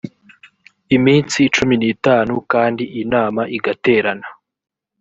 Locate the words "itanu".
1.93-2.33